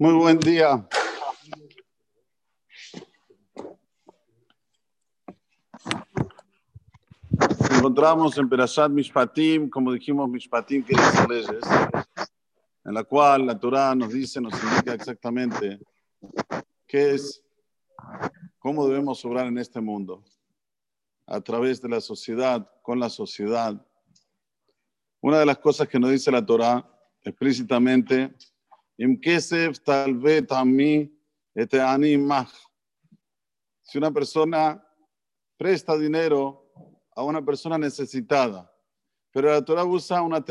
[0.00, 0.88] Muy buen día.
[7.38, 11.64] Nos encontramos en Perashat Mishpatim, como dijimos, Mishpatim quiere decir leyes,
[12.82, 15.78] en la cual la Torah nos dice, nos indica exactamente
[16.86, 17.44] qué es,
[18.58, 20.24] cómo debemos obrar en este mundo,
[21.26, 23.86] a través de la sociedad, con la sociedad.
[25.20, 26.90] Una de las cosas que nos dice la Torah
[27.22, 28.34] explícitamente,
[29.84, 30.44] tal vez
[31.54, 31.78] este
[33.80, 34.86] Si una persona
[35.56, 36.70] presta dinero
[37.16, 38.70] a una persona necesitada,
[39.32, 40.44] pero la Torah usa una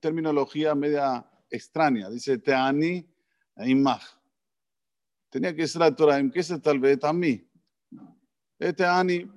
[0.00, 3.06] terminología media extraña, dice teani
[3.58, 4.02] imaj.
[5.30, 7.48] Tenía que ser la Torah, se tal vez también.
[8.58, 9.30] Este ani,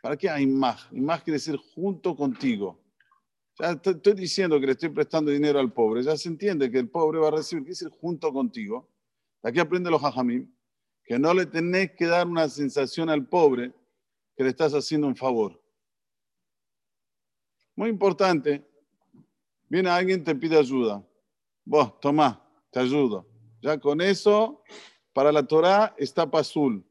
[0.00, 0.92] ¿para qué imaj?
[0.92, 2.85] Imaj quiere decir junto contigo.
[3.58, 6.02] Ya estoy diciendo que le estoy prestando dinero al pobre.
[6.02, 8.88] Ya se entiende que el pobre va a recibir, ¿qué decir junto contigo?
[9.42, 10.52] Aquí aprende los hajamim,
[11.04, 13.72] que no le tenés que dar una sensación al pobre
[14.36, 15.62] que le estás haciendo un favor.
[17.74, 18.66] Muy importante,
[19.68, 21.06] viene alguien te pide ayuda.
[21.64, 23.26] Vos, tomá, te ayudo.
[23.62, 24.62] Ya con eso,
[25.12, 26.84] para la Torah está pasul,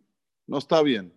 [0.47, 1.13] no está bien.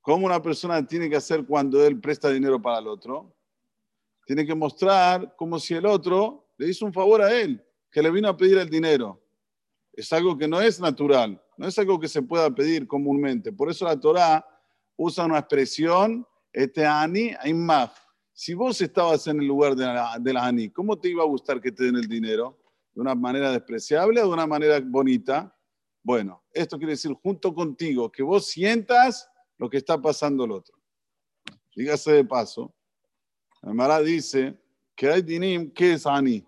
[0.00, 3.37] ¿Cómo una persona tiene que hacer cuando él presta dinero para el otro?
[4.28, 8.10] Tiene que mostrar como si el otro le hizo un favor a él, que le
[8.10, 9.24] vino a pedir el dinero.
[9.90, 13.52] Es algo que no es natural, no es algo que se pueda pedir comúnmente.
[13.52, 14.46] Por eso la Torá
[14.98, 17.98] usa una expresión, este ani aimaf.
[18.34, 21.26] Si vos estabas en el lugar de la, de la ani, ¿cómo te iba a
[21.26, 22.58] gustar que te den el dinero?
[22.92, 25.56] ¿De una manera despreciable o de una manera bonita?
[26.02, 29.26] Bueno, esto quiere decir junto contigo, que vos sientas
[29.56, 30.76] lo que está pasando el otro.
[31.74, 32.74] Dígase de paso,
[33.62, 34.56] Mara dice
[34.94, 36.44] que hay dinim, ¿qué es ani?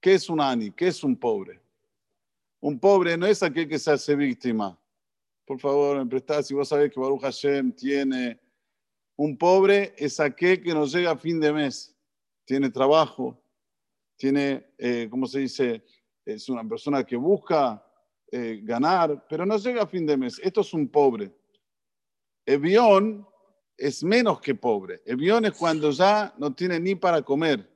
[0.00, 0.70] ¿Qué es un ani?
[0.70, 1.60] ¿Qué es un pobre?
[2.60, 4.78] Un pobre no es aquel que se hace víctima.
[5.44, 8.38] Por favor, me prestás, si vos sabés que Baruch Hashem tiene
[9.16, 11.94] un pobre, es aquel que no llega a fin de mes.
[12.44, 13.42] Tiene trabajo,
[14.16, 15.84] tiene, eh, ¿cómo se dice?
[16.24, 17.84] Es una persona que busca
[18.30, 20.40] eh, ganar, pero no llega a fin de mes.
[20.42, 21.32] Esto es un pobre.
[22.46, 23.26] Evión
[23.80, 25.00] es menos que pobre.
[25.06, 27.66] El bión es cuando ya no tiene ni para comer.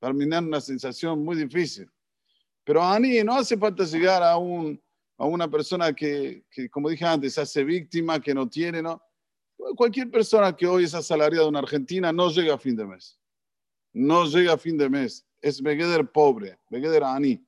[0.00, 1.90] Terminar una sensación muy difícil.
[2.64, 4.82] Pero a mí no hace falta llegar a, un,
[5.18, 9.02] a una persona que, que, como dije antes, se hace víctima, que no tiene, ¿no?
[9.76, 13.20] Cualquier persona que hoy es asalariada en Argentina no llega a fin de mes.
[13.92, 15.26] No llega a fin de mes.
[15.42, 17.46] Es Begeder pobre, Begeder Ani.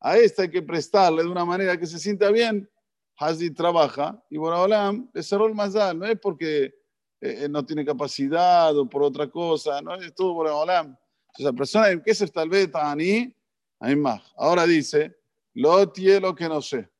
[0.00, 2.70] A esta hay que prestarle de una manera que se sienta bien.
[3.16, 5.98] Hazi trabaja y Boraholam le cerró el mazal.
[5.98, 6.81] No es porque
[7.24, 10.86] eh, no tiene capacidad o por otra cosa, no es todo por Olam.
[11.28, 13.32] Entonces, la persona que se tal vez ahí,
[13.78, 14.20] hay más.
[14.36, 15.16] Ahora dice,
[15.54, 16.90] lo tiene lo que no sé.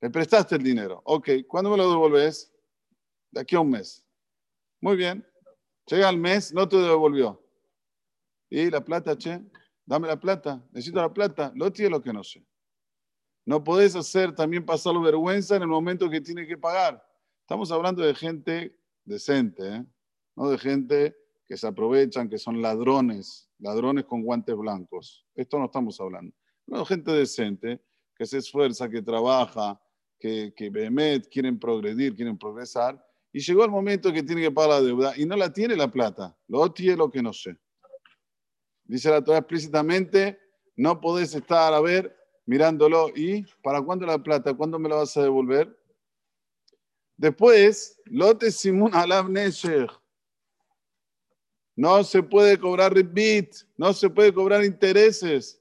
[0.00, 1.02] Le prestaste el dinero.
[1.04, 2.54] Ok, ¿cuándo me lo devolves?
[3.32, 4.06] De aquí a un mes.
[4.80, 5.26] Muy bien.
[5.86, 7.42] Llega el mes, no te devolvió.
[8.48, 9.40] Y la plata, che,
[9.84, 11.50] dame la plata, necesito la plata.
[11.56, 12.46] Lo tiene lo que no sé.
[13.44, 17.04] No podés hacer también pasarlo vergüenza en el momento que tiene que pagar.
[17.40, 19.86] Estamos hablando de gente decente, ¿eh?
[20.36, 25.24] no de gente que se aprovechan, que son ladrones, ladrones con guantes blancos.
[25.34, 26.34] Esto no estamos hablando.
[26.66, 27.80] No, gente decente,
[28.16, 29.80] que se esfuerza, que trabaja,
[30.18, 33.02] que, que Behemet quieren progredir, quieren progresar,
[33.32, 35.90] y llegó el momento que tiene que pagar la deuda y no la tiene la
[35.90, 37.56] plata, lo tiene lo que no sé.
[38.84, 40.38] Dice la Torah explícitamente,
[40.76, 42.16] no podés estar a ver
[42.46, 44.54] mirándolo y ¿para cuándo la plata?
[44.54, 45.76] ¿Cuándo me la vas a devolver?
[47.16, 49.88] Después, lote simun alab nesher.
[51.74, 55.60] No se puede cobrar rebit, no se puede cobrar intereses.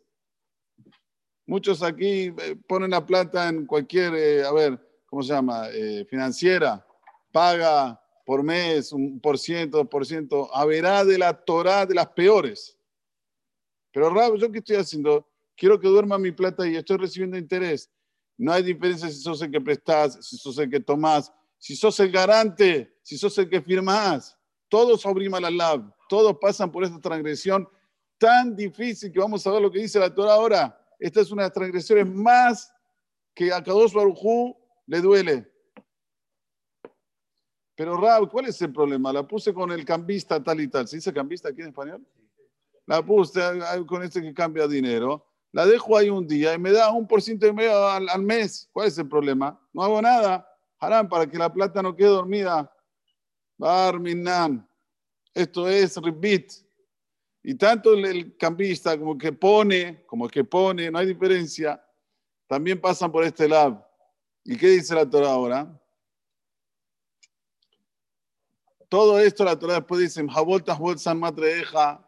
[1.46, 5.68] Muchos aquí eh, ponen la plata en cualquier, eh, a ver, ¿cómo se llama?
[5.72, 6.86] Eh, financiera.
[7.32, 10.54] Paga por mes un por ciento, dos por ciento.
[10.56, 12.78] Haberá de la Torah de las peores.
[13.92, 15.26] Pero Rab, ¿yo qué estoy haciendo?
[15.56, 17.90] Quiero que duerma mi plata y estoy recibiendo interés.
[18.38, 22.00] No hay diferencia si sos el que prestás, si sos el que tomás, si sos
[22.00, 24.38] el garante, si sos el que firmás,
[24.70, 27.68] todos obriman la lab, todos pasan por esta transgresión
[28.18, 30.80] tan difícil que vamos a ver lo que dice la Torah ahora.
[31.00, 32.74] Esta es una de las transgresiones más
[33.34, 34.56] que a Kadosh Barujú
[34.88, 35.52] le duele.
[37.76, 39.12] Pero Rab, ¿cuál es el problema?
[39.12, 40.88] La puse con el cambista tal y tal.
[40.88, 42.06] ¿Se dice cambista aquí en español?
[42.86, 43.42] La puse
[43.86, 45.26] con este que cambia dinero.
[45.52, 48.22] La dejo ahí un día y me da un por ciento y medio al, al
[48.22, 48.70] mes.
[48.72, 49.60] ¿Cuál es el problema?
[49.74, 50.48] No hago nada
[51.10, 52.72] para que la plata no quede dormida.
[53.58, 54.68] Barminan.
[55.34, 56.52] Esto es ribit.
[57.44, 61.82] Y tanto el, cambista como que pone, como que pone, no hay diferencia.
[62.48, 63.86] también pasan por este lab.
[64.44, 65.82] ¿Y qué dice la Torah ahora?
[68.88, 70.24] Todo esto la Torah después dice,
[70.98, 72.08] San Matreja,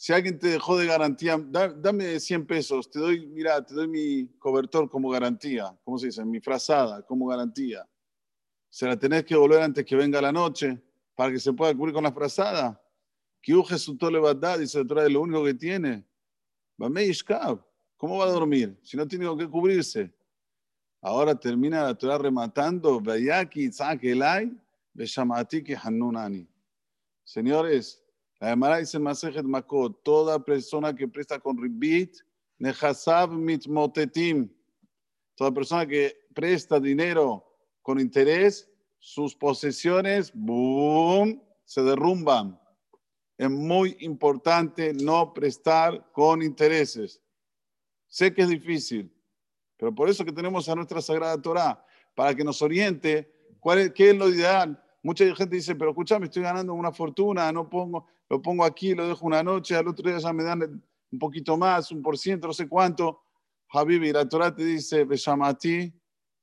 [0.00, 4.28] Si alguien te dejó de garantía, dame 100 pesos, te doy, mira, te doy mi
[4.38, 6.24] cobertor como garantía, ¿cómo se dice?
[6.24, 7.84] Mi frazada como garantía.
[8.70, 10.80] Se la tenés que volver antes que venga la noche
[11.16, 12.80] para que se pueda cubrir con la frazada.
[13.42, 14.20] Que su tole
[14.56, 16.06] dice la Torah, es lo único que tiene.
[17.96, 20.14] ¿Cómo va a dormir si no tiene con qué cubrirse?
[21.02, 23.02] Ahora termina la Torah rematando,
[27.24, 28.07] Señores,
[28.40, 32.18] la Gemara dice Masejet Makot, toda persona que presta con ribit,
[32.58, 34.48] nehasav mitmotetim.
[35.34, 37.44] Toda persona que presta dinero
[37.82, 38.68] con interés,
[38.98, 42.58] sus posesiones, boom, se derrumban.
[43.36, 47.22] Es muy importante no prestar con intereses.
[48.08, 49.12] Sé que es difícil,
[49.76, 51.84] pero por eso que tenemos a nuestra Sagrada Torah,
[52.14, 54.82] para que nos oriente cuál es, qué es lo ideal.
[55.08, 59.08] Mucha gente dice, pero escúchame, estoy ganando una fortuna, no pongo, lo pongo aquí, lo
[59.08, 62.46] dejo una noche, al otro día ya me dan un poquito más, un por ciento,
[62.46, 63.22] no sé cuánto.
[63.70, 65.06] Habibi, la Torah te dice,
[65.58, 65.94] ti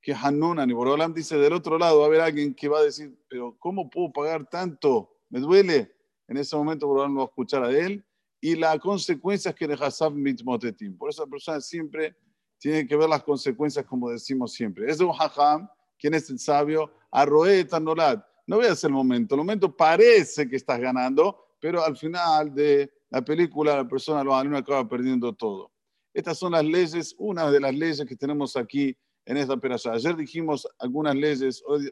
[0.01, 2.81] que Hanunan, y Borolam dice, del otro lado va a haber alguien que va a
[2.81, 5.11] decir, pero ¿cómo puedo pagar tanto?
[5.29, 5.93] Me duele.
[6.27, 8.03] En ese momento Borolam va a escuchar a él
[8.41, 10.97] y la consecuencia es que de Hasab mitmotetim.
[10.97, 12.15] Por eso la persona siempre
[12.57, 14.89] tiene que ver las consecuencias como decimos siempre.
[14.89, 15.69] Es un hajam,
[15.99, 18.23] quien es el sabio, arroe tanolad.
[18.47, 23.23] No veas el momento, el momento parece que estás ganando, pero al final de la
[23.23, 25.71] película la persona lo acaba perdiendo todo.
[26.13, 28.95] Estas son las leyes, una de las leyes que tenemos aquí
[29.25, 29.95] en esta operación.
[29.95, 31.91] Ayer dijimos algunas leyes, hoy,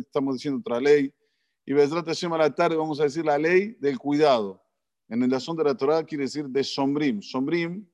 [0.00, 1.12] estamos diciendo otra ley,
[1.66, 4.62] y Hashem a la tarde vamos a decir la ley del cuidado.
[5.08, 7.22] En el asunto de la Torah quiere decir de sombrim.
[7.22, 7.86] Sombrim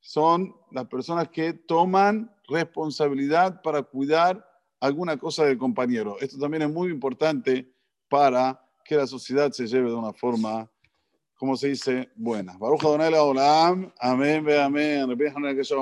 [0.00, 4.47] son las personas que toman responsabilidad para cuidar
[4.80, 6.16] alguna cosa del compañero.
[6.20, 7.70] Esto también es muy importante
[8.08, 10.70] para que la sociedad se lleve de una forma,
[11.34, 12.56] como se dice, buena.
[12.58, 13.92] Baruch Adonai Olam.
[13.98, 15.06] Amén, amén.